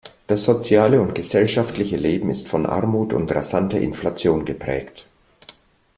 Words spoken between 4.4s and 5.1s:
geprägt.